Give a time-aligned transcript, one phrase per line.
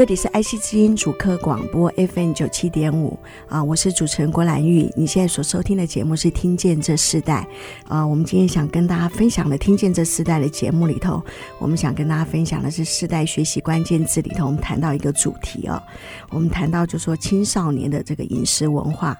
[0.00, 4.90] 这里是爱惜之音主客广播 FM 九七点五啊，我是主持人郭兰玉。
[4.96, 7.46] 你现在所收听的节目是《听见这世代》
[7.86, 11.22] 啊，我们今天想跟大家分享的《听见这世代》的节目里头，
[11.58, 15.78] 我们想跟大家分享的是世代学习关键字里头，我们谈到一个主题哦，
[16.30, 19.14] 我们谈到就说青少年的这个饮食文化。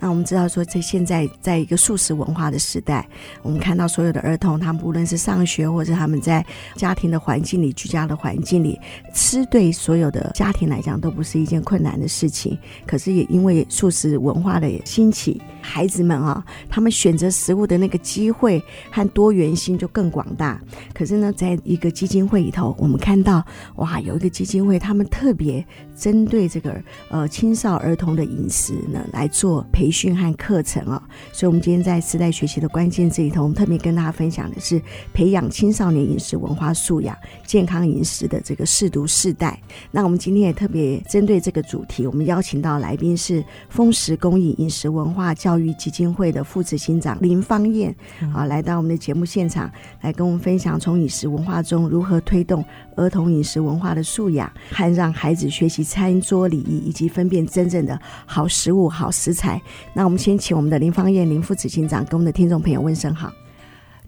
[0.00, 3.08] 那我们知道说，在现在在一个素食文化的时代，
[3.40, 6.44] 我们看到所有的儿童，他们不论是上学或者他们在
[6.74, 8.76] 家庭的环境里、居家的环境里，
[9.14, 10.23] 吃对所有的。
[10.32, 20.60] 家庭来讲都不是一件困难的事情，可是也因为素食文化的兴起，孩子们啊，他们选择食物的那个机会和多元性就更广大。
[20.92, 23.44] 可是呢，在一个基金会里头，我们看到
[23.76, 25.64] 哇，有一个基金会，他们特别
[25.94, 26.74] 针对这个
[27.10, 31.00] 呃青少儿童的饮食呢来做培训和课程啊。
[31.32, 39.56] 所以，我们今天在时代学习的关键字里头，我们特别跟大家分享的是培养青少年饮食文化素养、健康饮食的这个识读世代。
[39.92, 40.18] 那我们。
[40.24, 47.94] 今天也特别针对这个主题，我们邀请到来宾是丰食公益饮食文化教育基金会的副执行长林芳燕，
[48.32, 52.64] 啊，来到我们的节目现场，来跟我们分享从饮食文化中如何推动
[52.96, 59.60] 儿童饮食文化的素养，和让孩子学习餐桌礼仪以及分辨真正的好食物、好食材。
[59.92, 63.30] 那我们先请我们的林芳燕林副执行长跟我们的听众朋友问声好。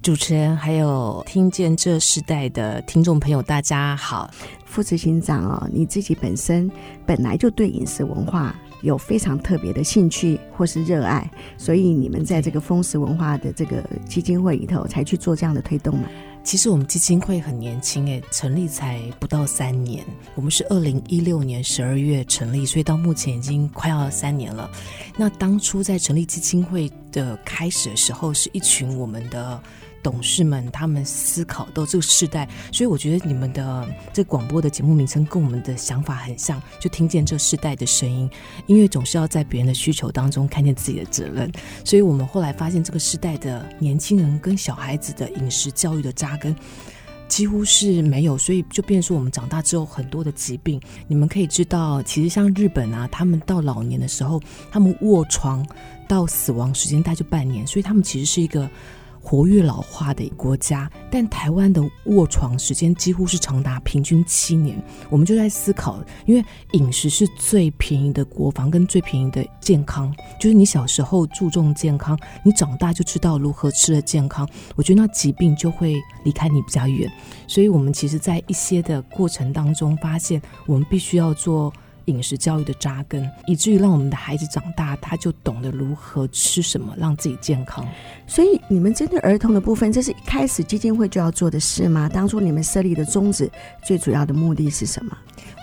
[0.03, 4.31] 主持人还有听见这世代的听众朋友，大家好。
[4.65, 6.71] 副执行长哦，你自己本身
[7.05, 16.09] 本来就对饮食文化有非常特别的兴趣或是热爱，所以你们在这个风食文化的这个基金会里头才去做这样的推动嘛？
[16.47, 20.05] 其实我们基金会很年轻诶，成立才不到三年，
[20.37, 24.71] 我们是二零一六年十二月成立，所以到目前已经快要三年了。
[25.17, 29.61] 那当初在成立基金会的开始的时候，是一群我们的。
[30.07, 38.31] 董事们他们思考到这个世代，所以我觉得你们的这广播的节目名称跟我们的想法很像，就听见这世代的声音。
[38.67, 41.51] 因为总是要在别人的需求当中看见自己的责任，
[41.85, 46.55] 所以我们后来发现这个世代的年轻人跟小孩子的饮食教育的扎根
[47.27, 54.41] 几乎是没有，所以就变成说我们长大之后很多的疾病，你们可以知道，其实像日本啊，他们到老年的时候，
[54.71, 55.67] 他们卧床
[56.07, 58.71] 到死亡时间大概就半年，所以他们其实是一个。
[59.29, 64.81] 活跃老化的国家，但台湾的卧床时间几乎是长达平均七年。
[65.11, 66.45] 我们就在思考，因为
[66.75, 77.11] 饮食是最便宜的国防跟最便宜的健康，就是你小时候注重健康，你长大就知道如何吃的健康，我觉得那疾病就会离开你比较远。
[77.49, 81.73] 所以，我们其实在一些的过程当中发现，我们必须要做。
[82.07, 87.87] 饮食教育的扎根，以至于让我们的孩子长大，他就懂得如何吃什么，让自己健康。
[88.27, 92.09] 所以，你们针对儿童的部分，这是一开始基金会就要做的事吗？
[92.09, 93.51] 当初你们设立的宗旨，
[93.85, 95.17] 最主要的目的是什么？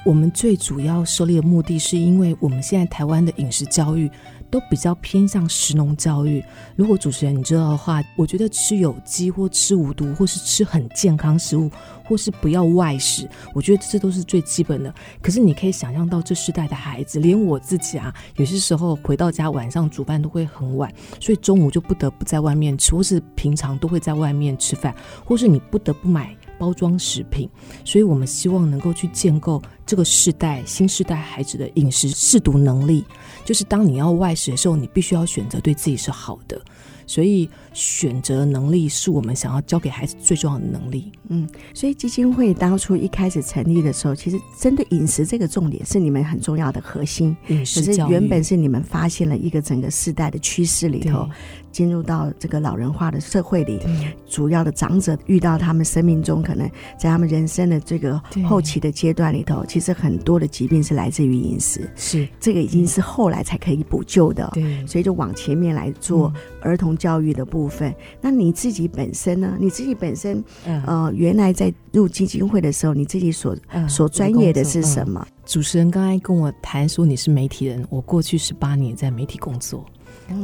[0.06, 4.10] 我们最主要设立的目的是，因为我们现在台湾的饮食教育。
[4.54, 6.44] 都比较偏向食农教育。
[6.76, 11.72] 如果主持人你知道的话，我觉得吃有机或吃无毒，或是吃很健康食物，
[12.06, 14.94] 或是不要外食，我觉得这都是最基本的。
[15.24, 24.94] 可是你可以想象到这世代的孩子，连我自己啊，有些时候回到家晚上煮饭都会很晚，所以中午就不得不在外面吃，或是平常都会在外面吃饭，
[25.26, 26.38] 或是你不得不买。
[26.60, 27.50] 包装食品，
[27.84, 33.04] 所以我们希望能够去建构这个世代、新世代孩子的饮食适读能力。
[33.46, 36.62] 就是当你要外食的时候，你必须要选择对自己是好的。
[37.06, 41.12] 所以选择能力是我们想要教给孩子最重要的能力。
[41.28, 47.36] 嗯，所以基金会当初一开始成立的时候，其实针对饮食这个重点是你们很重要的核心。
[47.50, 47.82] 饮食。
[47.82, 51.28] 可是原本是你们发现了一个整个世代的趋势里头，
[51.74, 53.82] 进入到这个老人化的社会里，
[54.26, 56.66] 主要的长者遇到他们生命中可能
[56.98, 61.90] 在他们人生的这个后期的阶段里头，其实很多的疾病是来自于饮食。
[61.98, 64.50] 是这个已经是后来才可以补救的。
[64.54, 66.32] 对，所以就往前面来做
[66.62, 66.94] 儿童。
[67.04, 69.58] 教育的部分，那你自己本身呢？
[69.60, 73.58] 你自己本身，呃，原来在入基金会的时候，你自己所
[73.90, 75.26] 所专业的是什么？
[75.44, 79.84] 主持人刚才跟我谈说你是媒体人，我过去十八年在媒体工作，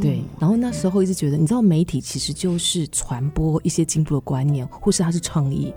[0.01, 5.71] 对，然后那时候一直觉得，你知道，媒体其实就是传播一些进步的观念，或是它是创意，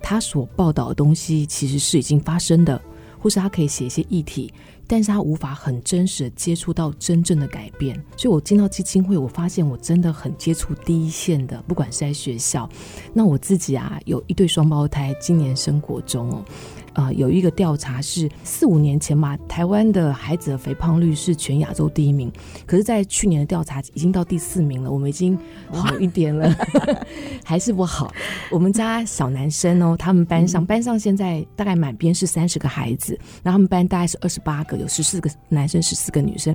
[0.00, 2.80] 它所报道的东西其实是已经发生的，
[3.22, 4.52] 或是他可以写一些议题。
[4.84, 7.94] 但是他无法很真实的接触到真正的改变。
[8.14, 12.68] 所以我进到基金会，我发现我真的很接触第一线的，不管是在学校，
[13.14, 16.44] 那我自己啊，有一对双胞胎，今年生活中哦。
[16.94, 22.30] 啊、呃，有一个调查是四五年前嘛，台湾的孩子的肥胖率是全亚洲第一名，
[22.66, 25.38] 可是，在去年的调查已经到第四名了，我们已经
[25.70, 26.54] 好一点了，
[27.44, 28.12] 还是不好。
[28.50, 36.54] 我们家小男生哦，他们班上班上现在大概满编是三十个孩子，然后他们班大概是二十八个，有十四个男生，十四个女生，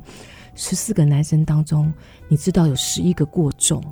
[0.55, 1.91] 十四个男生当中，
[2.27, 3.83] 你知道有十一个过重。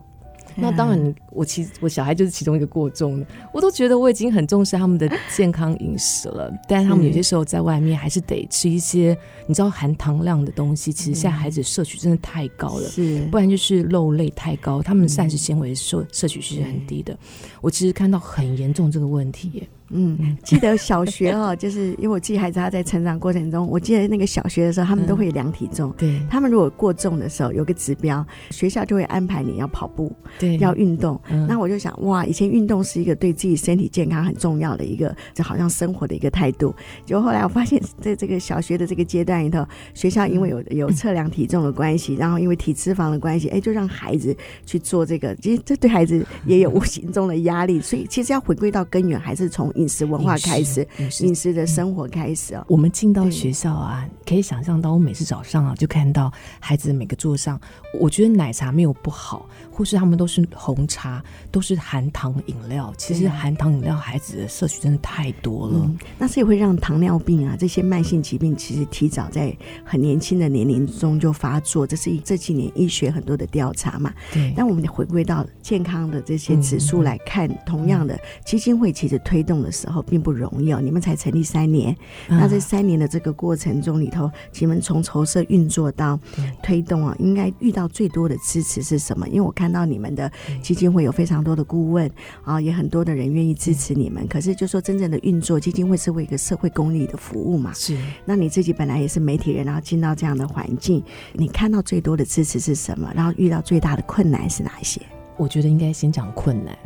[0.56, 9.18] 那当然，我其实我小孩就是其中一个过重的，我都觉得我已经很重视他们的健康饮食了，但是他们有些时候在外面还是得吃一些
[9.48, 10.94] 你知道含糖量的东西。
[10.94, 17.18] 其实现在孩子摄取真的太高了，是，不然就是肉类太高，他们膳食纤维摄摄取是很低的。
[17.62, 19.68] 我其实看到很严重这个问题耶。
[19.96, 25.90] 嗯，记得小学哦， 就是因为我自己孩子他在成长过程中，我记得那个小学的时候，他们都会量体重。
[25.92, 31.20] 嗯、对，他们如果过重的时候，有个指标，学校就会安排你要跑步，对，要运动。
[31.30, 36.76] 嗯、那我就想，哇，以前运动是一个对自己身体健康很重要的一个，就好像生活的一个态度。
[37.06, 47.80] 结果后来我发现，在这个小学的这个阶段里头，学校因为有有测量体重的关系，然后因为体脂肪的关系，哎，就让孩子去做这个，其实这对孩子也有无形中的压力。
[47.80, 49.72] 所以，其实要回归到根源，还是从。
[49.76, 50.88] 饮食文化开始，
[51.22, 52.66] 饮食的生活开始哦。
[52.68, 57.60] 我们进到学校啊，可以想象到，我每次早上啊，就看到孩子的每个桌上，
[58.00, 62.94] 我觉得奶茶没有不好，或是他们都是红茶，都是含糖饮料。
[62.98, 71.88] 其实含糖饮料孩子的摄取真的太多了，嗯、那这也会让糖尿病啊这些慢性疾病，其实提早在很年轻的年龄中就发作。
[71.88, 74.14] 这是这几年医学很多的调查嘛。
[74.32, 74.54] 对。
[74.56, 79.56] 但我们得回归到健康的这些指数来看，嗯、同样的基金会其实推动。
[79.66, 81.96] 的时候并不容易哦，你们才成立三年，
[82.30, 86.20] 那这三年的这个过程中里头，你们从筹设运作到
[86.62, 89.28] 推动啊，应该遇到最多的支持是什么？
[89.28, 90.32] 因为我看到你们的
[90.62, 92.10] 基金会有非常多的顾问
[92.44, 94.28] 啊，也很多的人愿意支持你们。
[94.28, 97.74] 可是就说真正的运作，基金会是为一个社会公益的服务嘛？
[97.74, 97.98] 是。
[98.24, 101.04] 那你自己本来也是媒体人，然后进到这样的环境，
[101.34, 103.12] 你看到最多的支持是什么？
[103.16, 105.02] 然后遇到最大的困难是哪一些？
[105.38, 106.78] 我觉得应该先讲困难，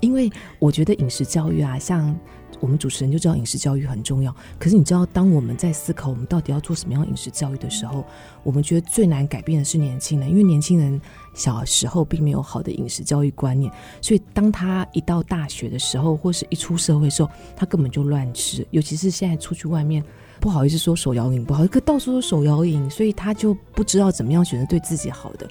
[0.00, 2.14] 因为我觉得饮食教育啊，像
[2.60, 4.34] 我们主持人就知道饮食教育很重要。
[4.58, 8.04] 可是你知道，当我们在思考我们到底要做什么样饮食教育的时候，
[8.42, 11.00] 我们觉得最难改变的是年轻人，因为年轻人
[11.34, 18.66] 小时候并没有好的饮食教育观念，所以当他一到大学的时候，或是一出社会的时候，他根本就乱吃。
[18.70, 20.02] 尤其是现在出去外面，
[20.40, 25.48] 不好意思说手摇饮不好，可到处都手摇饮，所以他就不知道怎么样选择对自己好的。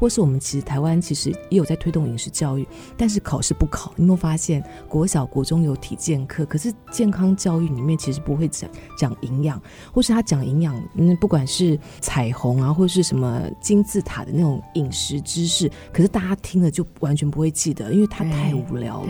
[0.00, 2.66] 或是我们其实台湾其实也有在推动饮食教育，
[2.96, 3.92] 但是考试不考。
[3.96, 9.60] 你有没有发现，国小国中有体健课，可是健康教育里面其实不会讲讲营养，
[9.92, 19.08] 或是他讲营养，嗯，不管是彩虹啊，或是什么金字塔的那种饮食知识，可是大家听了就完全不会记得，因为它太无聊了。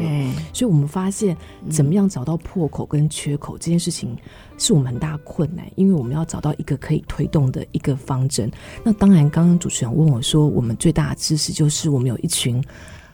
[0.53, 1.37] 所以我们发现，
[1.69, 4.17] 怎么样找到破口跟缺口这件事情，
[4.59, 8.51] 是我们很大困难，因为我们要找到一个可以推动的一个方针。
[8.83, 12.61] 那当然，刚刚主持人问我说，我们最大的支持就是我们有一群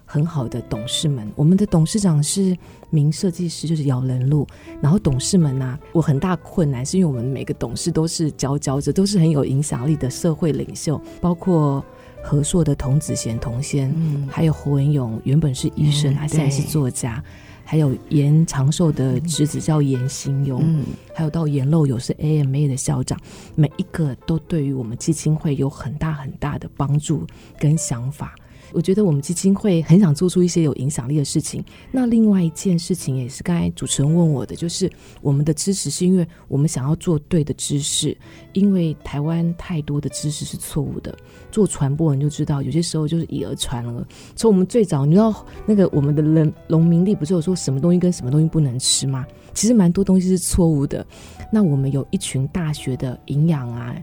[0.06, 1.30] 很好的董事们。
[1.34, 2.56] 我们的董事长是
[2.88, 4.46] 名设计师，就是姚仁禄。
[4.80, 11.84] 然后董事们呢、啊，我很大困难是因为我们每个董事都是佼佼者，都是很有影响力的社会领袖，包括
[12.22, 17.22] 和硕的童子贤童先，嗯，还有侯文勇，原本是医生，嗯、他现在是作家。
[17.66, 23.18] 还有严长寿的侄子叫严新庸，嗯、还有到严漏友是 AMA 的校长，
[23.56, 27.26] 每一个都对于我们基金会有很大很大的帮助
[27.58, 28.36] 跟想法。
[28.76, 31.64] 我觉得我们基金会很想做出一些有影响力的事情。
[31.90, 34.90] 那另外一件事情也是刚才主持人问我的，就是
[35.22, 38.14] 我们的支持是因为我们想要做对的知识，
[38.52, 41.16] 因为台湾太多的知识是错误的。
[41.50, 44.04] 做传播人就知道，有些时候就是以讹传讹。
[44.34, 49.24] 从我们最早，你知道那个我们的人农民力不是有说什么东西跟什么东西不能吃吗？
[49.54, 51.06] 其实蛮多东西是错误的。
[51.50, 53.96] 那我们有一群大学的营养啊，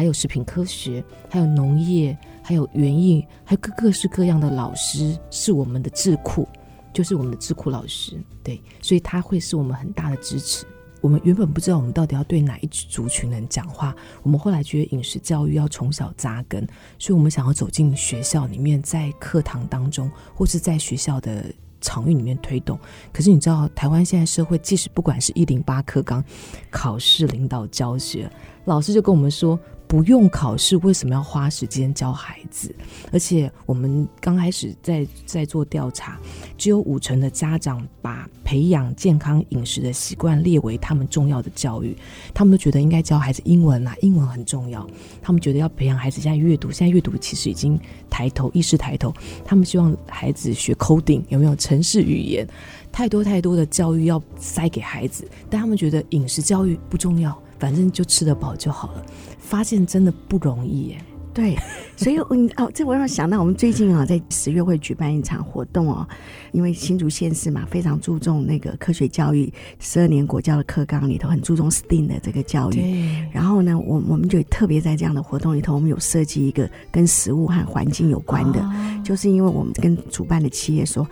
[0.00, 2.16] 还有食品科学，还有农业。
[2.42, 6.48] 还有园艺，还有各各式各样的老师，是我们的智库，
[6.92, 10.64] 就是我们的智库老师，对，所以他会是我们很大的支持。
[11.00, 16.66] 我们原本不知道我们到底要对哪一族群人讲话，我们后来觉得饮食教育要从小扎根，
[16.98, 21.44] 所以我们想要走进学校里面，在课堂当中，或是在学校的
[21.80, 22.76] 场域里面推动。
[23.12, 26.24] 可是你知道，台湾现在社会，即使不管是一零八课纲、
[26.68, 28.28] 考试、领导、教学，
[28.64, 29.56] 老师就跟我们说。
[29.90, 32.72] 不用考试，为什么要花时间教孩子？
[33.10, 36.16] 而且我们刚开始在在做调查，
[36.56, 41.96] 只有五成的家长把培养健康饮食的习惯列为他们重要的教育。
[42.32, 44.88] 他们都觉得应该教孩子英文啊，英文很重要。
[45.20, 47.76] 他们觉得要培养孩子现在阅读，现在阅读其实已经
[48.08, 49.12] 抬头，意识抬头。
[49.44, 52.46] 他们希望孩子学 coding，有没有城市语言？
[52.92, 59.06] 太多太多的教育要塞给孩子，但他们觉得饮食教育不重要，反正就吃得饱就好了。
[59.50, 61.04] 发现真的不容易耶。
[61.32, 61.56] 对，
[61.96, 66.06] 所以 嗯哦，这我让我想到我们最近啊，在十月会举办一场活动哦，
[66.52, 73.14] 因为新竹县市嘛，非常注重那个科学教育，十二年国教的课纲里头很注重 STEAM 的这个教育。
[73.32, 81.04] 然后呢，我我们就特别在这样的活动里头，我们有设计一个跟食物和环境有关的，哦、就是因为我们跟主办的企业说。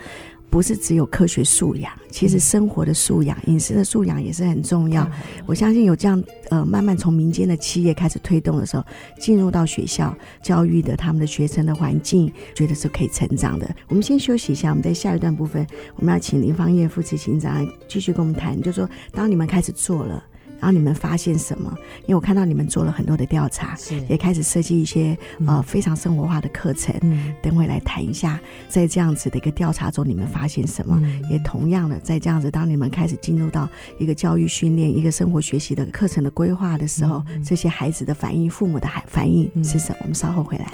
[0.50, 5.08] 不是只有科学素养，其实生活的素养、饮食的素养也是很重要。
[5.46, 8.84] 我相信有这样呃，慢慢从民间的企业开始推动的时候，
[9.20, 13.68] 进入到学校教育的他们的学生的环境，觉得是可以成长的。
[13.88, 20.24] 我们先休息一下，我们在下一段部分，我们要请林芳燕副执行长继续跟我们谈，就是说当你们开始做了。
[20.60, 21.72] 然后你们发现什么？
[22.02, 23.76] 因为我看到你们做了很多的调查，
[24.08, 26.94] 也开始设计一些、嗯、呃非常生活化的课程。
[27.02, 30.98] 嗯，等会来谈一下，在这样子的一个调查中，你们发现什么？
[31.02, 39.96] 嗯、也同样的，在这样子，当你们开始进入到一个教育训练、一个生活学习的课程的规划的时候，嗯、这些孩子的反应、父母的反反应是什么？
[39.98, 40.66] 嗯、我们稍后回来。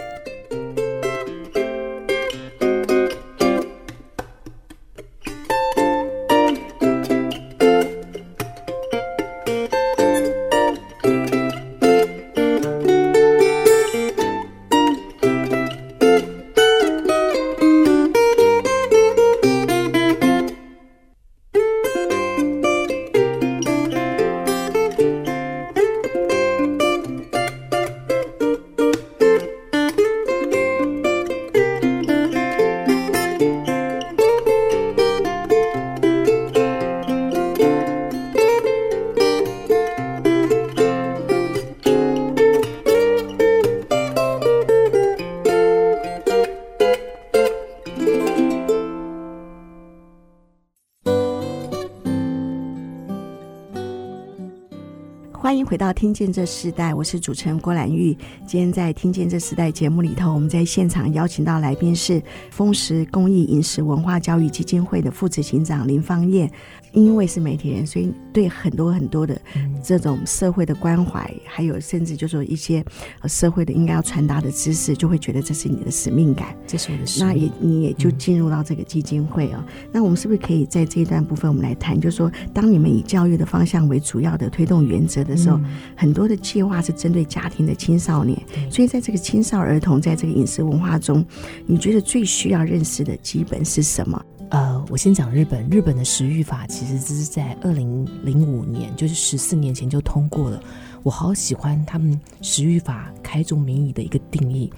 [55.62, 58.16] 回到听见这世代，我是主持人郭兰玉。
[58.46, 66.50] 今天在听见这时代节目里头，我们在现场邀请到来宾是丰食公益饮食文化教育基金会的副执行长林芳燕。
[66.92, 69.37] 因为是媒体人，所以对很多很多的
[69.82, 72.84] 这种社会的关怀，嗯、还有甚至就说一些
[73.26, 76.56] 社会的应该要传达的知识，就会觉得这是你的使命感。
[76.68, 77.26] 这是我的使命。
[77.26, 79.64] 那也你也就进入到这个基金会啊、哦。
[79.66, 85.64] 嗯、那我们是不是可以在这一段部分，我们来谈，就是说，当你们以教育的方向为主要的推动原则的时候，嗯、
[85.96, 88.40] 很多的计划是针对家庭的青少年。
[88.70, 91.24] 所以在这个青少儿童在这个饮食文化中，
[91.66, 94.24] 你觉得最需要认识的基本是什么？
[94.50, 95.68] 呃，我先讲日本。
[95.68, 100.62] 日本的食育法其实这是在二零零五年，就是十四年前就通过了。
[101.02, 104.72] 我好喜欢他们食育法开宗明义的一个定义。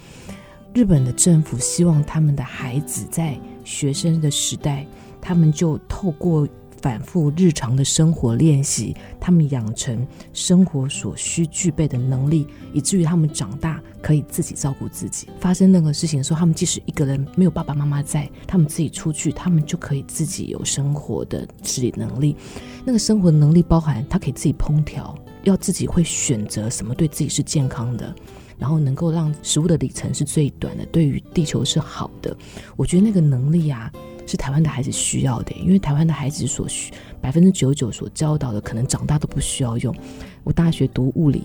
[0.74, 4.86] 日本的政府希望他们的孩子在学生的时代，
[5.20, 6.46] 他们就透过。
[6.86, 15.26] 反复日常的生活练习，他们养成生活所需具备的能力，以至于他们长大可以自己照顾自己。
[15.40, 22.36] 发生任何事情的时候，他们即使一个人没有爸爸妈妈在，他们自己出去，他们就可以自己有生活的自理能力。
[22.84, 25.12] 那个生活能力包含他可以自己烹调，
[25.42, 28.14] 要自己会选择什么对自己是健康的，
[28.58, 32.36] 然后能够让食物的里程是最短的，对于地球是好的。
[32.76, 33.90] 我觉得那个能力啊。
[34.26, 39.94] 是台湾的孩子需要的，因为台湾的孩子所需百分之九十九所教导的，可能长大都不需要用。
[40.42, 41.42] 我大学读物理，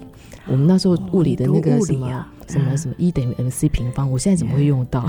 [0.48, 5.06] 我们那时候物理的那个什么、哦啊、什么什么 E 等于 MC 平方，我现在怎么会用到？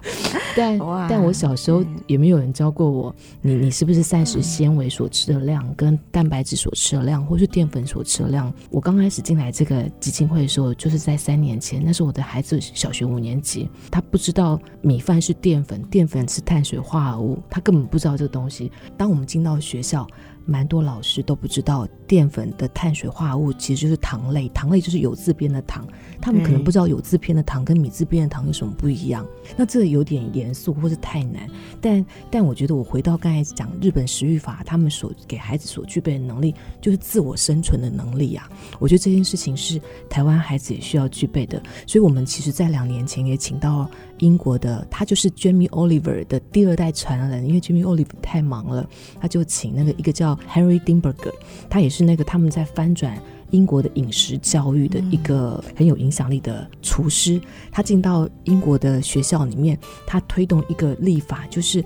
[0.56, 0.78] 但
[1.08, 8.52] 但我小时候也没有人教过我，你你是不是膳食纤维所吃的量，跟蛋白质所吃的量，或是淀粉所吃的量？
[8.70, 18.70] 我刚开始进来这个基金会的时候，就是在三年前，那时候我的孩子小学五年级，他不知道米饭是淀粉，淀粉是碳水化合物，他根本不知道这个东西。
[18.96, 20.06] 当我们进到学校。
[20.46, 25.86] 蛮多老师都不知道淀粉的碳水化合物其实就是糖类，糖类就是有字边的糖，
[26.20, 29.26] 他们可能不知道有字边的糖跟米字边的糖有什么不一样。
[29.56, 31.48] 那这有点严肃或是太难，
[31.80, 38.48] 但但我觉得我回到刚才讲日本食育法，他们所给孩子所具备的能力就是自我生存的能力啊。
[38.78, 48.88] 我觉得这件事情是台湾孩子也需要具备的，所以我们其实在两年前也请到英国的，他就是 Jamie Oliver 的第二代传人，因为 Jamie Oliver 太忙了，
[49.20, 51.32] 他就请那个一个叫 Harry Dimberger，
[51.68, 53.20] 他也是那个他们在翻转
[53.50, 57.40] 英国的饮食教育的一个很有影响力的厨师。
[57.70, 61.84] 他进到英国的学校里面，他推动一个立法，就是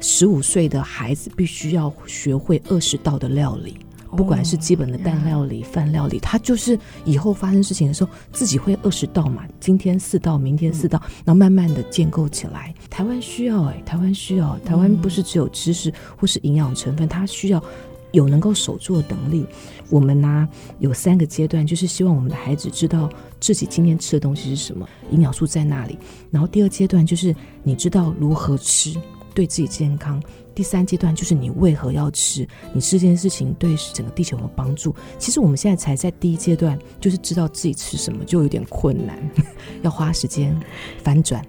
[0.00, 3.76] 十五岁的孩子必须要学会二十道的料理。
[4.16, 12.74] 不管是基本的蛋料理、饭料理，它就是以后发生事情的时候，自己会二十道嘛，今天四道，明天四道，然后慢慢的建构起来。
[12.88, 17.62] 台湾需要哎、欸，台湾需要，台湾不是只有知识或是营养成分，它需要
[18.12, 19.44] 有能够守住的能力。
[19.90, 23.08] 我们呢、啊、有三个阶段，就是希望我们的孩子知道
[23.40, 25.98] 自己今天吃的东西是什么，营养素在哪里。
[26.30, 28.94] 然后第二阶段就是你知道如何吃，
[29.34, 30.22] 对自己健康。
[30.54, 32.46] 第三阶段就是你为何要吃？
[32.72, 34.94] 你吃这件事情对整个地球有没有帮助？
[35.18, 39.16] 其实我们现在才在第一阶段，就是知道自己吃什么就有点困难，
[39.82, 40.58] 要花时间
[41.02, 41.44] 反转。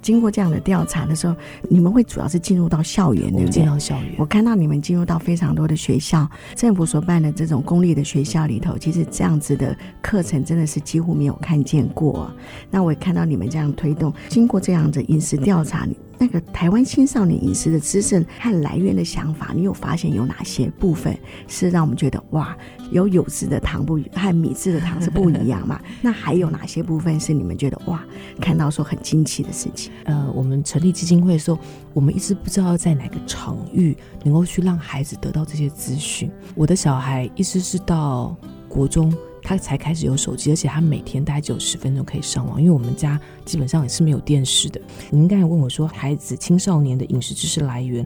[0.00, 1.34] 经过这样的调查的时候，
[1.68, 3.50] 你们会主要是进入到校园，对不对？
[3.50, 12.30] 进到校园，我看到你们进入到非常多的学校，政府所办的这种公立的学校里头，其实这样子的课程真的是几乎没有看见过。
[12.70, 15.84] 那我也看到你们这样推动，经过这样的饮食调查。
[16.18, 22.56] 那个台湾青少年饮食的滋生和来源的想法，你有发现有哪些部分是让我们觉得哇，
[22.90, 25.80] 有有质的糖不和米制的糖是不一样嘛？
[26.00, 28.02] 那还有哪些部分是你们觉得哇，
[28.40, 29.92] 看到说很惊奇的事情？
[30.04, 31.58] 呃，我们成立基金会的时候，
[31.92, 36.30] 我们一直不知道在哪个场域能够去让孩子得到这些资讯。
[36.54, 38.36] 我的小孩一直是到
[38.68, 39.12] 国中。
[39.46, 44.80] 他才开始有手机，而且他每天大概只有十分钟可以上网，因为我们家基本上也是没有电视的。
[45.08, 48.04] 您刚才问我说，孩子青少年的饮食知识来源，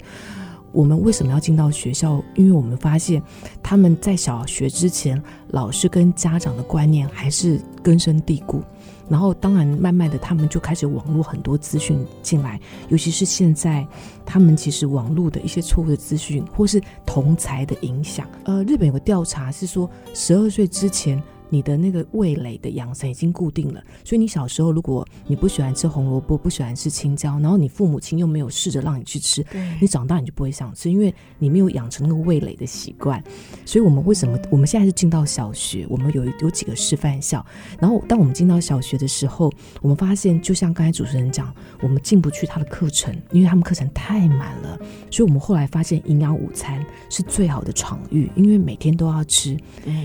[0.70, 2.22] 我们为什么要进到学校？
[2.34, 3.22] 因为我们发现
[3.62, 8.62] 他们在小学之前，老师跟家长的观念还是根深蒂固。
[9.10, 13.86] 然后，当然，慢慢的，他们就开始网络很多资讯进来，尤其是现在，
[14.24, 18.26] 他们其实网络的一些错误的资讯，或是同才的影响。
[18.44, 21.22] 呃，日本有个调查是说，十二岁之前。
[21.50, 29.44] 你的那个味蕾的养成已经固定了，所以你小时候如果你不喜欢吃红萝卜，不喜欢吃青椒，然后你父母亲又没有试着让你去吃，
[29.80, 33.22] 你长大你就不会想吃，因为你没有养成那个味蕾的习惯。
[33.66, 37.44] 所以我们为什么我们现在是进到小学，我们有有几个示范校，
[37.80, 39.52] 然后当我们进到小学的时候，
[39.82, 44.78] 我们发现就像刚才主持人讲，我们进不去他的课程，因为他们课程太满了，
[45.10, 49.56] 所以我们后来发现营养午餐是最好的场域，因为每天都要吃，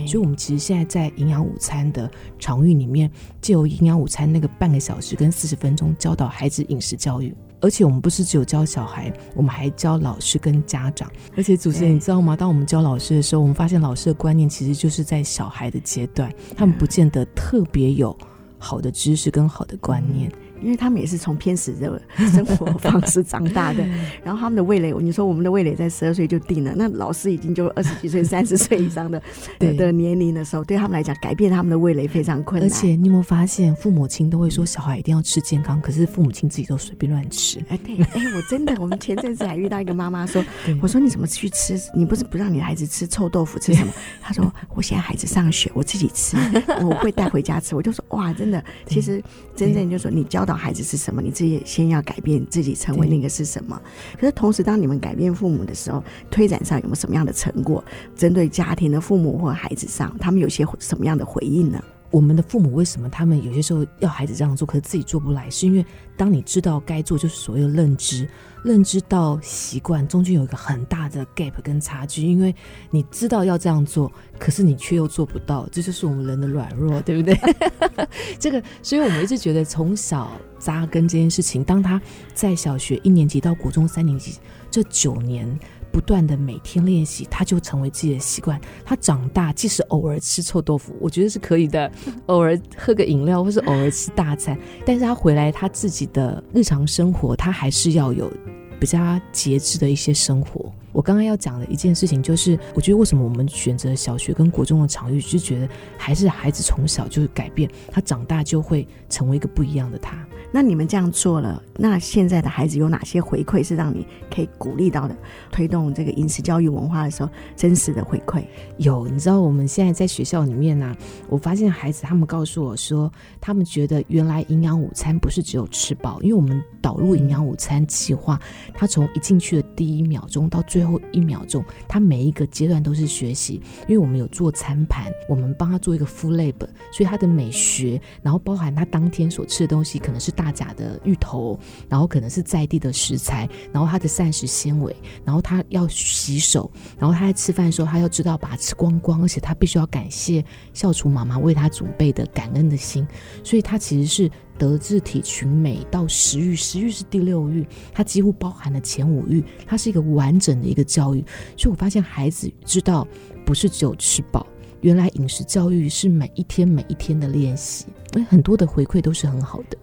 [0.08, 1.35] 所以我们其实现在在营养。
[1.44, 3.10] 午餐的场域里面，
[3.42, 7.34] 借由营养午餐那个半个小时跟四十分钟，教导孩子饮食教育。
[7.62, 11.10] 而且我们不是只有教小孩，我们还教老师跟家长。
[11.36, 12.36] 而且主持人，你知道吗？
[12.36, 18.16] 当我们教老师的时候，我们发现老师的观念其实就是在小孩的阶段，他们不见得特别有
[18.60, 20.32] 好的知识跟好的观念。
[20.62, 23.86] 因为他们也是从偏食的生活方式长大的，
[24.24, 29.22] 然后他们的味蕾，你说我们的味蕾在十二岁就定了，那老师已经就二十几岁、三十岁以上的
[29.60, 32.70] 的 的年龄的时候，对他们来讲，改变他们的味蕾非常困难。
[32.70, 37.60] 而且你有没有发现，父母亲都会说小孩一定要吃健康，可是父母亲自己都随便乱吃。
[37.70, 40.44] 哎，对，哎，我真的，我们前阵子还遇到一个妈妈说，
[40.82, 41.80] 我说你怎么去吃？
[41.94, 43.92] 你不是不让你孩子吃臭豆腐，吃什么？
[44.22, 46.38] 她说我现在孩子上学，我自己吃，
[46.82, 47.76] 我会带回家吃。
[47.76, 49.22] 我就说哇，真的，其实
[49.56, 50.56] 真正就是说你教到。
[50.56, 51.22] 孩子是什么？
[51.22, 53.80] 你自己先要改变自己，成为那个是什么？
[54.20, 57.84] 可是同时，当你们改变父母的时候，推展上有没有什么样的成果？
[58.16, 61.84] 针对家庭的父母或孩子上，他们有些什么样的回应呢？
[62.16, 65.50] 我们的父母为什么他们有些时候要孩子这样做，可是自己做不来？
[65.50, 68.26] 是因为当你知道该做，就是所谓的认知，
[68.64, 72.22] 认知到习惯中间有一个很大的 gap 跟差距。
[72.26, 72.56] 因为
[72.90, 77.38] 你知道要这样做，可是你却又做不到，这就是我们人的软弱，对不对？
[78.40, 82.02] 这个，所以我们一直觉得从小扎根这件事情，当他
[82.34, 84.40] 在小学一年级到国中三年级
[84.72, 85.60] 这九年。
[85.96, 88.60] 不断的每天练习，他就成为自己的习惯。
[88.84, 91.90] 他长大，即使偶尔吃臭豆腐，我觉得是可以的；
[92.26, 98.30] 偶尔喝个饮料，或是偶尔吃大餐，但是他回来他自己的日常生活，他还是要有
[98.78, 99.00] 比较
[99.32, 100.70] 节制的一些生活。
[100.96, 110.26] 我刚刚要讲的一件事情，就是我觉得为什么我们选择小学跟国中的场域，就觉得还是孩子从小就改变，他长大就会成为一个不一样的他。
[110.54, 115.14] 那你们这样做了，那现在的孩子有哪些回馈是让你可以鼓励到的？
[115.52, 118.46] 推动这个饮食教育文化的时候，真实的回馈
[118.78, 119.06] 有。
[119.06, 128.40] 你知道我们现在在学校里面呢、啊，我发现孩子他们告诉我说，他们觉得原来营养午餐不是只有吃饱，因为我们导入营养午餐计划，
[128.74, 130.85] 他从一进去的第一秒钟到最后。
[130.86, 133.60] 最后一秒钟，他每一个阶段都是学习。
[133.88, 136.60] 因为我们有做餐盘，我们帮他做一个 food lab，
[136.92, 153.08] 所以他的美学，然后包含他当天所吃的东西，可能是大甲的芋头，然后可能是在地的食材，然后他的膳食纤维，然后他要洗手，然后他在吃饭的时候，他要知道把它吃光光，而且他必须要感谢校厨妈妈为他准备的感恩的心，
[153.44, 154.32] 所以他其实是。
[154.58, 161.24] 德智体群美到食欲，食欲是第六欲，它几乎包含了前五欲，它是一个完整的一个教育。
[161.58, 163.08] 所以我发现孩子知道
[163.46, 164.46] 不是只有吃饱，
[164.82, 169.78] 原来饮食教育是每一天每一天的练习，所以很多的回馈都是很好的。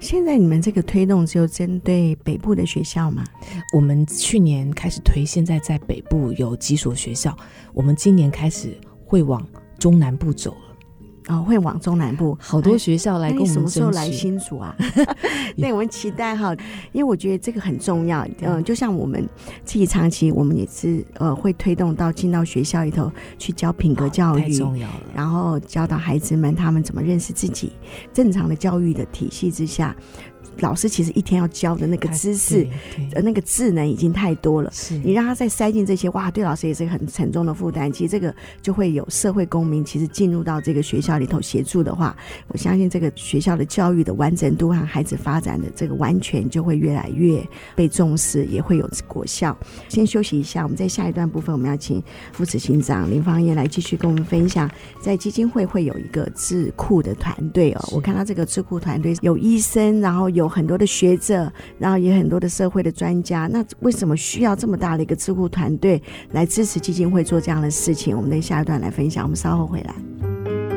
[0.00, 3.24] 现在你们这个推动只有针对北部的学校吗？
[3.74, 7.36] 我们去年开始推，现在在北部有几所学校，
[7.72, 9.46] 我们今年开始会往
[9.78, 10.54] 中南部走。
[11.28, 13.70] 哦，会往中南部，好多学校来跟我们争取。
[13.70, 14.74] 什么时候来新竹啊？
[15.56, 16.54] 那我们期待哈，
[16.92, 18.24] 因为我觉得这个很重要。
[18.40, 19.26] 嗯、呃，就像我们
[19.64, 25.00] 自己长期，我们也是呃会推动到进到学校里头去教品格教育，太重要了。
[25.14, 27.72] 然后教导孩子们他们怎么认识自己。
[28.12, 29.96] 正常的教育的体系之下。
[30.58, 32.66] 老师其实一天要教的那个知识，
[33.14, 34.70] 呃，那个智能已经太多了。
[34.72, 37.92] 是你让他再塞进这些，哇，对老师也是很沉重的负担。
[37.92, 42.16] 其实这个就会有社会公民，其实进入到这个学校里头协助的话，
[42.48, 49.56] 我相信这个学校的教育的完整度和孩子发展的这个完全就会越来越被重视，也会有果效。
[49.88, 57.88] 先休息一下，我们在下一段部分，我们要请副执行长林芳燕来继续跟我们分享，在基金会会有一个智库的团队哦。
[57.92, 60.43] 我看到这个智库团队有医生，然后有。
[60.44, 63.48] 有很多的学者，然后也很多的社会的专家。
[63.50, 66.00] 那为什么需要这么大的一个智库团队
[66.32, 68.14] 来支持基金会做这样的事情？
[68.14, 69.24] 我们等下一段来分享。
[69.24, 70.73] 我们稍后回来。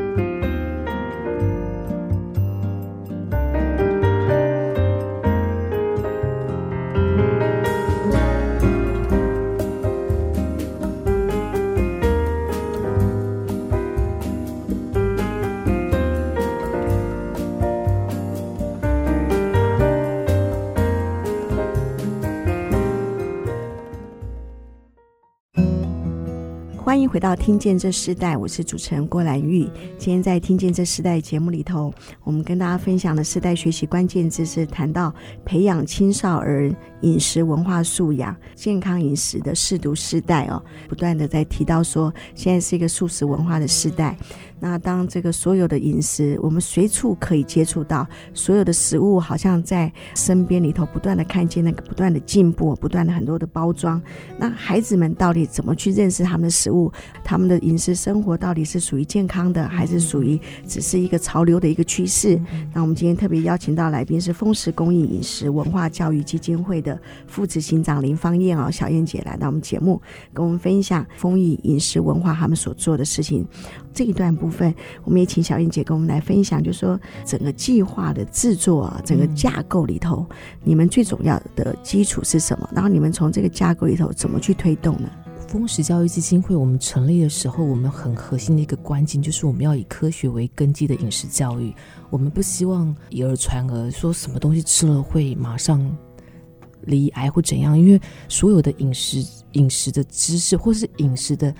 [26.97, 29.69] 欢迎回到《听见这世代》，我是主持人郭兰玉。
[29.99, 35.13] 今天在《听见这世代》节目里头，我们跟大家分享的世代学习关键字是谈到
[35.45, 44.17] 培养青少儿饮食文化素养、健康饮食的识读世代哦，不断的在提到说，现在是一个素食文化的时代。
[44.59, 54.01] 那当这个所有的饮食，我们随处可以接触到，所有的食物好像在身边里头不断的看见那个不断的进步，不断的很多的包装。
[54.39, 56.86] 那孩子们到底怎么去认识他们的食物？
[57.23, 62.39] 他们的饮食生活到底是属于健康的，还是属于只是一个潮流的一个趋势？
[62.73, 70.01] 那我们今天特别邀请到来宾是丰食公益饮食文化教育基金会的副执行长林芳燕哦，小燕姐来到我们节目，
[70.33, 73.47] 跟我们分享丰益饮食文化他们所做的事情。
[73.93, 74.73] 这一段部分，
[75.03, 80.25] 我们也请小燕姐跟我们来分享，就是说整个计划的制作啊，整个架构里头，
[80.63, 82.69] 你们最重要的基础是什么？
[82.73, 85.09] 然后你们从这个架构里头怎么去推动呢？
[85.47, 91.73] 风食教育基金会，我们成立的时候，我们很核心的一个关键就是我们要以科学为根基的饮食教育。
[92.09, 95.97] 我们不希望以讹传讹，说什么东西吃了会马上
[96.81, 101.55] 离癌或怎样，因为所有的饮食、饮食的知识或是饮食的。